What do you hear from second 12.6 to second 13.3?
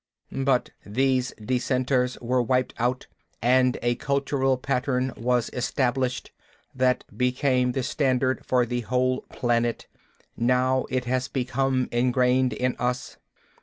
us.